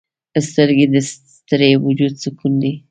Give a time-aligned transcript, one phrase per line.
[0.49, 2.71] سترګې د ستړي وجود سکون دي